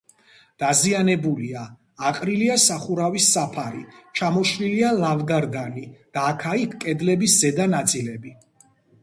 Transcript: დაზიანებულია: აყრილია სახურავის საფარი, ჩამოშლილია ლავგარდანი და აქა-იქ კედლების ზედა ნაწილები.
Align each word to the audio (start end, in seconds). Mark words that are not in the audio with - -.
დაზიანებულია: 0.61 1.65
აყრილია 2.11 2.55
სახურავის 2.63 3.27
საფარი, 3.35 3.83
ჩამოშლილია 4.21 4.91
ლავგარდანი 5.05 5.85
და 6.19 6.25
აქა-იქ 6.33 6.75
კედლების 6.87 7.39
ზედა 7.45 7.71
ნაწილები. 7.77 8.37